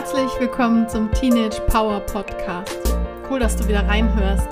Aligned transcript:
Herzlich 0.00 0.30
willkommen 0.38 0.88
zum 0.88 1.10
Teenage 1.10 1.60
Power 1.62 1.98
Podcast. 1.98 2.78
Cool, 3.28 3.40
dass 3.40 3.56
du 3.56 3.66
wieder 3.66 3.84
reinhörst. 3.84 4.46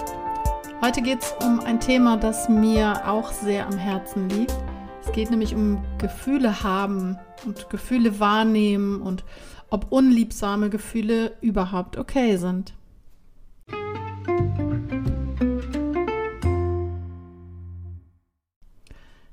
Heute 0.82 1.00
geht 1.00 1.22
es 1.22 1.36
um 1.40 1.60
ein 1.60 1.78
Thema, 1.78 2.16
das 2.16 2.48
mir 2.48 3.08
auch 3.08 3.30
sehr 3.30 3.64
am 3.64 3.78
Herzen 3.78 4.28
liegt. 4.28 4.56
Es 5.04 5.12
geht 5.12 5.30
nämlich 5.30 5.54
um 5.54 5.84
Gefühle 5.98 6.64
haben 6.64 7.16
und 7.44 7.70
Gefühle 7.70 8.18
wahrnehmen 8.18 9.00
und 9.00 9.22
ob 9.70 9.92
unliebsame 9.92 10.68
Gefühle 10.68 11.36
überhaupt 11.42 11.96
okay 11.96 12.38
sind. 12.38 12.74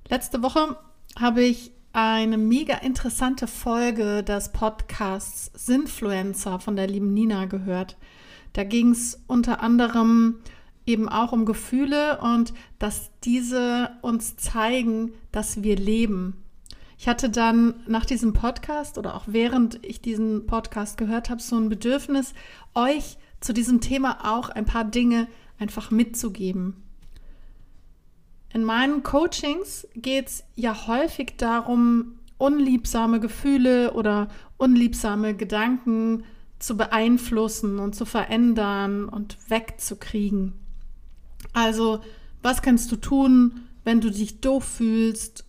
Letzte 0.09 0.43
Woche 0.43 0.77
habe 1.19 1.41
ich 1.41 1.72
eine 1.93 2.39
mega 2.39 2.77
interessante 2.77 3.45
Folge 3.45 4.23
des 4.23 4.51
Podcasts 4.51 5.51
Sinfluencer 5.53 6.59
von 6.59 6.75
der 6.75 6.87
lieben 6.87 7.13
Nina 7.13 7.45
gehört. 7.45 7.97
Da 8.53 8.63
ging 8.63 8.89
es 8.89 9.21
unter 9.27 9.61
anderem 9.61 10.39
eben 10.87 11.07
auch 11.07 11.31
um 11.31 11.45
Gefühle 11.45 12.19
und 12.19 12.53
dass 12.79 13.11
diese 13.23 13.91
uns 14.01 14.35
zeigen, 14.37 15.13
dass 15.31 15.61
wir 15.61 15.75
leben. 15.75 16.43
Ich 16.97 17.07
hatte 17.07 17.29
dann 17.29 17.75
nach 17.87 18.05
diesem 18.05 18.33
Podcast 18.33 18.97
oder 18.97 19.13
auch 19.13 19.25
während 19.27 19.85
ich 19.85 20.01
diesen 20.01 20.47
Podcast 20.47 20.97
gehört 20.97 21.29
habe, 21.29 21.41
so 21.41 21.57
ein 21.57 21.69
Bedürfnis, 21.69 22.33
euch 22.73 23.17
zu 23.39 23.53
diesem 23.53 23.81
Thema 23.81 24.33
auch 24.35 24.49
ein 24.49 24.65
paar 24.65 24.85
Dinge 24.85 25.27
einfach 25.59 25.91
mitzugeben. 25.91 26.81
In 28.53 28.63
meinen 28.63 29.01
Coachings 29.01 29.87
geht 29.95 30.27
es 30.27 30.43
ja 30.55 30.87
häufig 30.87 31.33
darum, 31.37 32.19
unliebsame 32.37 33.19
Gefühle 33.19 33.93
oder 33.93 34.27
unliebsame 34.57 35.33
Gedanken 35.33 36.23
zu 36.59 36.77
beeinflussen 36.77 37.79
und 37.79 37.95
zu 37.95 38.05
verändern 38.05 39.09
und 39.09 39.37
wegzukriegen. 39.49 40.53
Also, 41.51 42.01
was 42.41 42.61
kannst 42.61 42.91
du 42.91 42.95
tun, 42.95 43.61
wenn 43.83 44.01
du 44.01 44.11
dich 44.11 44.39
doof 44.39 44.63
fühlst, 44.63 45.45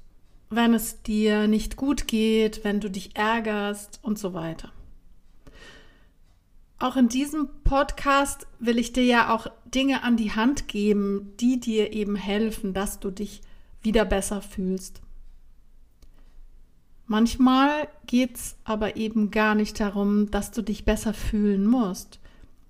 wenn 0.50 0.74
es 0.74 1.02
dir 1.02 1.46
nicht 1.46 1.76
gut 1.76 2.06
geht, 2.06 2.64
wenn 2.64 2.80
du 2.80 2.90
dich 2.90 3.16
ärgerst 3.16 4.00
und 4.02 4.18
so 4.18 4.34
weiter. 4.34 4.70
Auch 6.78 6.96
in 6.96 7.08
diesem 7.08 7.48
Podcast 7.62 8.46
will 8.58 8.78
ich 8.78 8.92
dir 8.92 9.04
ja 9.04 9.34
auch 9.34 9.46
Dinge 9.64 10.02
an 10.02 10.16
die 10.16 10.32
Hand 10.32 10.68
geben, 10.68 11.32
die 11.40 11.60
dir 11.60 11.92
eben 11.92 12.16
helfen, 12.16 12.74
dass 12.74 13.00
du 13.00 13.10
dich 13.10 13.42
wieder 13.82 14.04
besser 14.04 14.42
fühlst. 14.42 15.00
Manchmal 17.06 17.88
geht 18.06 18.36
es 18.36 18.56
aber 18.64 18.96
eben 18.96 19.30
gar 19.30 19.54
nicht 19.54 19.78
darum, 19.78 20.30
dass 20.30 20.50
du 20.50 20.62
dich 20.62 20.84
besser 20.84 21.12
fühlen 21.12 21.66
musst. 21.66 22.18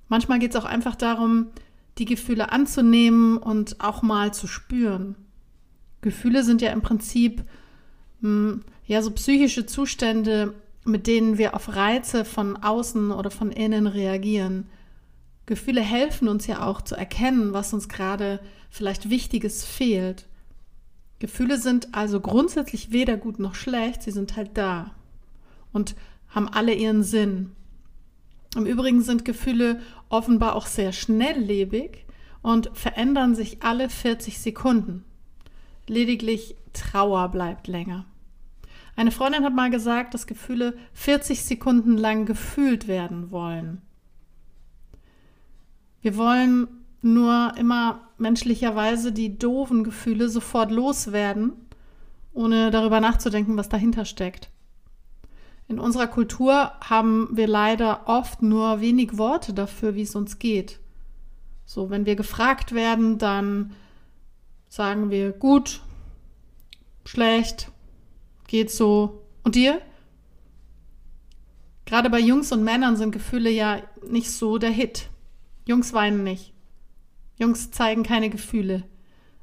Manchmal 0.09 0.39
geht 0.39 0.51
es 0.51 0.61
auch 0.61 0.65
einfach 0.65 0.97
darum, 0.97 1.49
die 1.99 2.05
Gefühle 2.05 2.51
anzunehmen 2.51 3.39
und 3.39 3.81
auch 3.81 4.03
mal 4.03 4.35
zu 4.35 4.47
spüren. 4.47 5.15
Gefühle 6.03 6.43
sind 6.43 6.61
ja 6.61 6.73
im 6.73 6.83
Prinzip 6.83 7.45
mh, 8.21 8.29
hm, 8.53 8.61
ja 8.87 9.01
so 9.01 9.13
psychische 9.13 9.67
Zustände, 9.67 10.55
mit 10.85 11.07
denen 11.07 11.39
wir 11.39 11.55
auf 11.55 11.75
Reize 11.75 12.25
von 12.25 12.57
außen 12.57 13.11
oder 13.11 13.31
von 13.31 13.51
innen 13.51 13.87
reagieren. 13.87 14.69
Gefühle 15.47 15.81
helfen 15.81 16.29
uns 16.29 16.47
ja 16.47 16.67
auch 16.67 16.83
zu 16.83 16.95
erkennen, 16.95 17.53
was 17.53 17.73
uns 17.73 17.89
gerade 17.89 18.41
vielleicht 18.71 19.11
Wichtiges 19.11 19.65
fehlt. 19.65 20.27
Gefühle 21.19 21.59
sind 21.59 21.95
also 21.95 22.21
grundsätzlich 22.21 22.93
weder 22.93 23.17
gut 23.17 23.39
noch 23.39 23.55
schlecht, 23.55 24.03
sie 24.03 24.11
sind 24.11 24.37
halt 24.37 24.57
da 24.59 24.95
und 25.73 25.95
haben 26.29 26.49
alle 26.49 26.75
ihren 26.75 27.03
Sinn. 27.03 27.53
Im 28.57 28.67
Übrigen 28.67 29.03
sind 29.03 29.25
Gefühle 29.25 29.81
offenbar 30.09 30.55
auch 30.55 30.67
sehr 30.67 30.93
schnelllebig 30.93 32.05
und 32.43 32.71
verändern 32.75 33.35
sich 33.35 33.63
alle 33.63 33.89
40 33.89 34.39
Sekunden. 34.39 35.05
Lediglich 35.87 36.57
Trauer 36.73 37.29
bleibt 37.29 37.69
länger. 37.69 38.07
Eine 38.97 39.11
Freundin 39.11 39.45
hat 39.45 39.55
mal 39.55 39.71
gesagt, 39.71 40.15
dass 40.15 40.27
Gefühle 40.27 40.77
40 40.93 41.45
Sekunden 41.45 41.97
lang 41.97 42.27
gefühlt 42.27 42.87
werden 42.87 43.31
wollen. 43.31 43.83
Wir 46.01 46.17
wollen 46.17 46.69
nur 47.03 47.55
immer 47.59 48.09
menschlicherweise 48.19 49.13
die 49.13 49.39
doofen 49.39 49.85
Gefühle 49.85 50.29
sofort 50.29 50.71
loswerden, 50.71 51.53
ohne 52.33 52.71
darüber 52.71 53.01
nachzudenken, 53.01 53.57
was 53.57 53.69
dahinter 53.69 54.05
steckt. 54.05 54.51
In 55.67 55.79
unserer 55.79 56.07
Kultur 56.07 56.73
haben 56.81 57.29
wir 57.33 57.47
leider 57.47 58.03
oft 58.07 58.43
nur 58.43 58.81
wenig 58.81 59.17
Worte 59.17 59.55
dafür, 59.55 59.95
wie 59.95 60.03
es 60.03 60.15
uns 60.15 60.39
geht. 60.39 60.79
So, 61.65 61.89
wenn 61.89 62.05
wir 62.05 62.17
gefragt 62.17 62.73
werden, 62.73 63.19
dann 63.19 63.73
sagen 64.69 65.11
wir 65.11 65.33
gut, 65.33 65.81
schlecht, 67.05 67.71
geht 68.55 68.71
so. 68.71 69.27
Und 69.43 69.57
dir? 69.57 69.83
Gerade 71.87 72.09
bei 72.09 72.21
Jungs 72.21 72.53
und 72.53 72.63
Männern 72.63 72.97
sind 72.97 73.11
Gefühle 73.11 73.51
ja 73.51 73.83
nicht 74.09 74.31
so 74.31 74.59
der 74.59 74.71
Hit. 74.71 75.11
Jungs 75.67 75.93
weinen 75.93 76.23
nicht. 76.23 76.53
Jungs 77.37 77.73
zeigen 77.73 78.05
keine 78.05 78.31
Gefühle. 78.31 78.85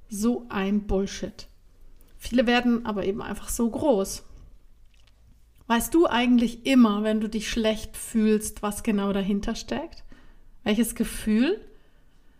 So 0.07 0.45
ein 0.47 0.87
Bullshit. 0.87 1.49
Viele 2.17 2.47
werden 2.47 2.85
aber 2.85 3.05
eben 3.05 3.21
einfach 3.21 3.49
so 3.49 3.69
groß. 3.69 4.23
Weißt 5.67 5.93
du 5.93 6.07
eigentlich 6.07 6.65
immer, 6.65 7.03
wenn 7.03 7.19
du 7.19 7.27
dich 7.27 7.49
schlecht 7.49 7.97
fühlst, 7.97 8.63
was 8.63 8.81
genau 8.81 9.11
dahinter 9.11 9.55
steckt? 9.55 10.05
Welches 10.63 10.95
Gefühl? 10.95 11.59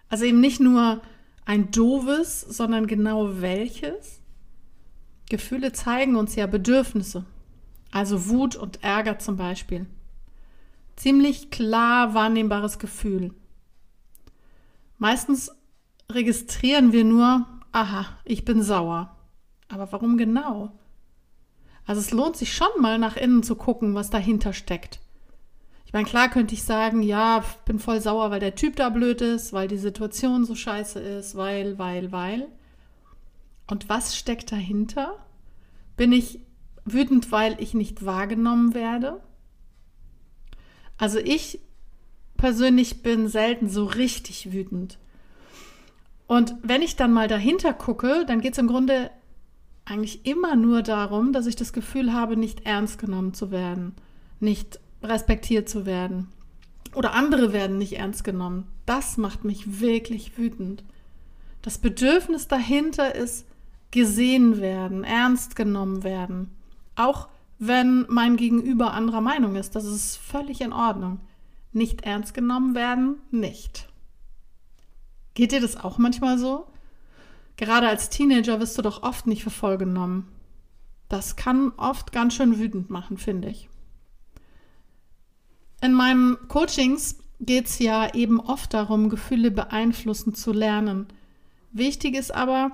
Also 0.07 0.23
eben 0.23 0.39
nicht 0.39 0.61
nur 0.61 1.01
ein 1.43 1.69
doofes, 1.71 2.39
sondern 2.39 2.87
genau 2.87 3.41
welches? 3.41 4.20
Gefühle 5.31 5.71
zeigen 5.71 6.17
uns 6.17 6.35
ja 6.35 6.45
Bedürfnisse, 6.45 7.25
also 7.89 8.27
Wut 8.27 8.57
und 8.57 8.83
Ärger 8.83 9.17
zum 9.17 9.37
Beispiel. 9.37 9.85
Ziemlich 10.97 11.49
klar 11.49 12.13
wahrnehmbares 12.13 12.79
Gefühl. 12.79 13.33
Meistens 14.97 15.55
registrieren 16.11 16.91
wir 16.91 17.05
nur, 17.05 17.47
aha, 17.71 18.07
ich 18.25 18.43
bin 18.43 18.61
sauer. 18.61 19.15
Aber 19.69 19.89
warum 19.93 20.17
genau? 20.17 20.73
Also 21.85 22.01
es 22.01 22.11
lohnt 22.11 22.35
sich 22.35 22.53
schon 22.53 22.81
mal 22.81 22.99
nach 22.99 23.15
innen 23.15 23.41
zu 23.41 23.55
gucken, 23.55 23.95
was 23.95 24.09
dahinter 24.09 24.51
steckt. 24.51 24.99
Ich 25.85 25.93
meine, 25.93 26.05
klar 26.05 26.29
könnte 26.29 26.53
ich 26.53 26.63
sagen, 26.63 27.01
ja, 27.01 27.43
bin 27.65 27.79
voll 27.79 28.01
sauer, 28.01 28.31
weil 28.31 28.41
der 28.41 28.55
Typ 28.55 28.75
da 28.75 28.89
blöd 28.89 29.21
ist, 29.21 29.53
weil 29.53 29.69
die 29.69 29.77
Situation 29.77 30.43
so 30.43 30.55
scheiße 30.55 30.99
ist, 30.99 31.35
weil, 31.35 31.79
weil, 31.79 32.11
weil. 32.11 32.47
Und 33.71 33.87
was 33.87 34.17
steckt 34.17 34.51
dahinter? 34.51 35.15
Bin 35.95 36.11
ich 36.11 36.41
wütend, 36.83 37.31
weil 37.31 37.55
ich 37.61 37.73
nicht 37.73 38.05
wahrgenommen 38.05 38.73
werde? 38.73 39.21
Also 40.97 41.19
ich 41.19 41.61
persönlich 42.35 43.01
bin 43.01 43.29
selten 43.29 43.69
so 43.69 43.85
richtig 43.85 44.51
wütend. 44.51 44.97
Und 46.27 46.53
wenn 46.63 46.81
ich 46.81 46.97
dann 46.97 47.13
mal 47.13 47.29
dahinter 47.29 47.71
gucke, 47.71 48.25
dann 48.27 48.41
geht 48.41 48.53
es 48.53 48.59
im 48.59 48.67
Grunde 48.67 49.09
eigentlich 49.85 50.25
immer 50.25 50.57
nur 50.57 50.81
darum, 50.81 51.31
dass 51.31 51.47
ich 51.47 51.55
das 51.55 51.71
Gefühl 51.71 52.11
habe, 52.11 52.35
nicht 52.35 52.65
ernst 52.65 52.99
genommen 52.99 53.33
zu 53.33 53.51
werden, 53.51 53.95
nicht 54.41 54.81
respektiert 55.01 55.69
zu 55.69 55.85
werden. 55.85 56.27
Oder 56.93 57.13
andere 57.13 57.53
werden 57.53 57.77
nicht 57.77 57.93
ernst 57.93 58.25
genommen. 58.25 58.67
Das 58.85 59.15
macht 59.15 59.45
mich 59.45 59.79
wirklich 59.79 60.37
wütend. 60.37 60.83
Das 61.61 61.77
Bedürfnis 61.77 62.49
dahinter 62.49 63.15
ist, 63.15 63.45
gesehen 63.91 64.59
werden, 64.59 65.03
ernst 65.03 65.55
genommen 65.55 66.03
werden. 66.03 66.55
Auch 66.95 67.27
wenn 67.59 68.05
mein 68.09 68.37
Gegenüber 68.37 68.93
anderer 68.93 69.21
Meinung 69.21 69.55
ist, 69.55 69.75
das 69.75 69.85
ist 69.85 70.17
völlig 70.17 70.61
in 70.61 70.73
Ordnung. 70.73 71.19
Nicht 71.73 72.01
ernst 72.01 72.33
genommen 72.33 72.73
werden, 72.73 73.17
nicht. 73.29 73.87
Geht 75.33 75.51
dir 75.51 75.61
das 75.61 75.77
auch 75.77 75.97
manchmal 75.97 76.37
so? 76.37 76.67
Gerade 77.57 77.87
als 77.87 78.09
Teenager 78.09 78.59
wirst 78.59 78.77
du 78.77 78.81
doch 78.81 79.03
oft 79.03 79.27
nicht 79.27 79.43
für 79.43 79.51
voll 79.51 79.77
genommen. 79.77 80.27
Das 81.07 81.35
kann 81.35 81.71
oft 81.77 82.11
ganz 82.11 82.33
schön 82.33 82.57
wütend 82.57 82.89
machen, 82.89 83.17
finde 83.17 83.49
ich. 83.49 83.69
In 85.81 85.93
meinen 85.93 86.37
Coachings 86.47 87.17
geht 87.39 87.65
es 87.65 87.79
ja 87.79 88.13
eben 88.13 88.39
oft 88.39 88.73
darum, 88.73 89.09
Gefühle 89.09 89.51
beeinflussen 89.51 90.33
zu 90.33 90.53
lernen. 90.53 91.07
Wichtig 91.71 92.15
ist 92.15 92.33
aber, 92.33 92.71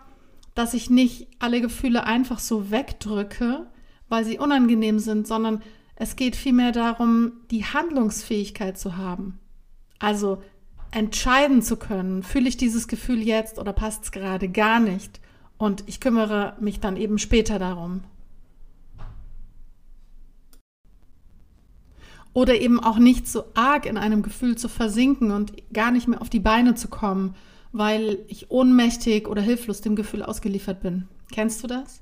dass 0.57 0.73
ich 0.73 0.89
nicht 0.89 1.27
alle 1.37 1.61
Gefühle 1.61 2.05
einfach 2.05 2.39
so 2.39 2.71
wegdrücke, 2.71 3.67
weil 4.09 4.25
sie 4.25 4.39
unangenehm 4.39 4.97
sind, 4.97 5.27
sondern 5.27 5.61
es 5.95 6.15
geht 6.15 6.35
vielmehr 6.35 6.71
darum, 6.71 7.33
die 7.51 7.63
Handlungsfähigkeit 7.63 8.75
zu 8.75 8.97
haben. 8.97 9.39
Also 9.99 10.41
entscheiden 10.89 11.61
zu 11.61 11.77
können, 11.77 12.23
fühle 12.23 12.49
ich 12.49 12.57
dieses 12.57 12.87
Gefühl 12.87 13.21
jetzt 13.21 13.59
oder 13.59 13.71
passt 13.71 14.05
es 14.05 14.11
gerade 14.11 14.49
gar 14.49 14.79
nicht. 14.79 15.19
Und 15.59 15.83
ich 15.85 15.99
kümmere 15.99 16.55
mich 16.59 16.79
dann 16.79 16.97
eben 16.97 17.19
später 17.19 17.59
darum. 17.59 18.03
Oder 22.33 22.59
eben 22.59 22.79
auch 22.79 22.97
nicht 22.97 23.27
so 23.27 23.43
arg 23.53 23.85
in 23.85 23.97
einem 23.97 24.23
Gefühl 24.23 24.57
zu 24.57 24.69
versinken 24.69 25.29
und 25.29 25.53
gar 25.71 25.91
nicht 25.91 26.07
mehr 26.07 26.21
auf 26.21 26.31
die 26.31 26.39
Beine 26.39 26.73
zu 26.73 26.87
kommen, 26.87 27.35
weil 27.71 28.19
ich 28.27 28.51
ohnmächtig 28.51 29.27
oder 29.27 29.41
hilflos 29.41 29.81
dem 29.81 29.95
Gefühl 29.95 30.23
ausgeliefert 30.23 30.81
bin. 30.81 31.07
Kennst 31.31 31.63
du 31.63 31.67
das? 31.67 32.01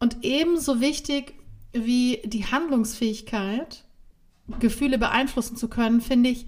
Und 0.00 0.18
ebenso 0.22 0.80
wichtig 0.80 1.34
wie 1.72 2.20
die 2.24 2.46
Handlungsfähigkeit, 2.46 3.84
Gefühle 4.58 4.98
beeinflussen 4.98 5.56
zu 5.56 5.68
können, 5.68 6.00
finde 6.00 6.30
ich, 6.30 6.46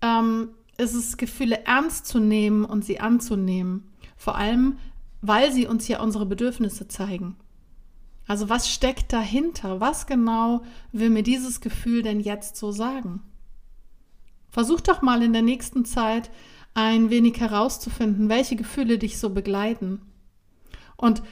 ähm, 0.00 0.50
ist 0.76 0.94
es, 0.94 1.16
Gefühle 1.16 1.64
ernst 1.66 2.06
zu 2.06 2.20
nehmen 2.20 2.64
und 2.64 2.84
sie 2.84 3.00
anzunehmen. 3.00 3.90
Vor 4.16 4.36
allem, 4.36 4.78
weil 5.20 5.52
sie 5.52 5.66
uns 5.66 5.88
ja 5.88 6.00
unsere 6.00 6.24
Bedürfnisse 6.24 6.88
zeigen. 6.88 7.36
Also 8.26 8.48
was 8.48 8.70
steckt 8.70 9.12
dahinter? 9.12 9.80
Was 9.80 10.06
genau 10.06 10.62
will 10.92 11.10
mir 11.10 11.22
dieses 11.22 11.60
Gefühl 11.60 12.02
denn 12.02 12.20
jetzt 12.20 12.56
so 12.56 12.70
sagen? 12.70 13.22
Versuch 14.50 14.80
doch 14.80 15.02
mal 15.02 15.22
in 15.22 15.32
der 15.32 15.42
nächsten 15.42 15.84
Zeit 15.84 16.30
ein 16.74 17.10
wenig 17.10 17.40
herauszufinden, 17.40 18.28
welche 18.28 18.56
Gefühle 18.56 18.98
dich 18.98 19.18
so 19.18 19.30
begleiten. 19.30 20.00
Und 20.96 21.22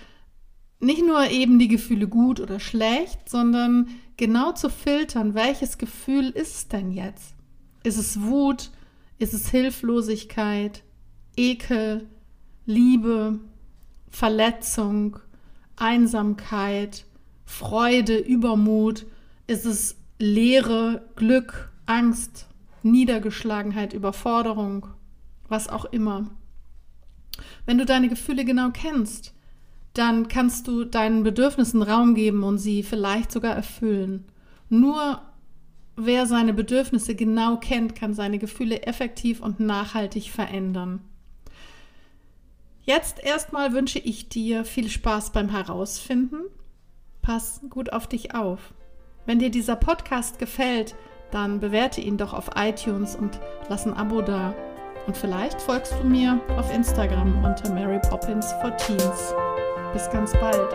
nicht 0.80 1.04
nur 1.04 1.30
eben 1.30 1.58
die 1.58 1.68
Gefühle 1.68 2.08
gut 2.08 2.40
oder 2.40 2.60
schlecht, 2.60 3.28
sondern 3.28 3.88
genau 4.16 4.52
zu 4.52 4.68
filtern, 4.68 5.34
welches 5.34 5.78
Gefühl 5.78 6.30
ist 6.30 6.54
es 6.54 6.68
denn 6.68 6.90
jetzt? 6.90 7.34
Ist 7.82 7.98
es 7.98 8.20
Wut? 8.22 8.70
Ist 9.19 9.32
es 9.32 9.48
Hilflosigkeit? 9.48 10.82
Ekel? 11.36 12.08
Liebe? 12.66 13.38
Verletzung? 14.10 15.19
Einsamkeit? 15.76 17.06
Freude? 17.44 18.19
Übermut? 18.19 19.06
Ist 19.46 19.64
es 19.64 19.96
Leere? 20.19 21.08
Glück? 21.16 21.70
Angst? 21.86 22.46
Niedergeschlagenheit? 22.90 23.92
Überforderung? 23.92 24.88
Was 25.48 25.68
auch 25.68 25.84
immer. 25.86 26.30
Wenn 27.66 27.78
du 27.78 27.84
deine 27.84 28.08
Gefühle 28.08 28.44
genau 28.44 28.70
kennst, 28.70 29.34
dann 29.94 30.28
kannst 30.28 30.68
du 30.68 30.84
deinen 30.84 31.22
Bedürfnissen 31.22 31.82
Raum 31.82 32.14
geben 32.14 32.42
und 32.42 32.58
sie 32.58 32.82
vielleicht 32.82 33.32
sogar 33.32 33.54
erfüllen. 33.54 34.24
Nur 34.68 35.22
wer 35.96 36.26
seine 36.26 36.52
Bedürfnisse 36.52 37.14
genau 37.14 37.56
kennt, 37.56 37.94
kann 37.94 38.14
seine 38.14 38.38
Gefühle 38.38 38.82
effektiv 38.82 39.40
und 39.40 39.60
nachhaltig 39.60 40.30
verändern. 40.30 41.00
Jetzt 42.82 43.22
erstmal 43.24 43.72
wünsche 43.72 43.98
ich 43.98 44.28
dir 44.28 44.64
viel 44.64 44.88
Spaß 44.88 45.32
beim 45.32 45.48
Herausfinden. 45.48 46.42
Pass 47.22 47.60
gut 47.68 47.92
auf 47.92 48.06
dich 48.06 48.34
auf. 48.34 48.74
Wenn 49.24 49.40
dir 49.40 49.50
dieser 49.50 49.74
Podcast 49.74 50.38
gefällt, 50.38 50.94
dann 51.31 51.61
bewerte 51.61 52.00
ihn 52.00 52.17
doch 52.17 52.32
auf 52.32 52.50
iTunes 52.56 53.17
und 53.17 53.38
lass 53.69 53.87
ein 53.87 53.94
Abo 53.94 54.23
da. 54.23 54.55
Und 55.06 55.17
vielleicht 55.17 55.61
folgst 55.61 55.94
du 56.00 56.06
mir 56.06 56.40
auf 56.56 56.73
Instagram 56.75 57.44
unter 57.44 57.73
Mary 57.73 58.00
Poppins 58.08 58.52
for 58.61 58.76
Teens. 58.76 59.34
Bis 59.93 60.11
ganz 60.11 60.32
bald. 60.32 60.69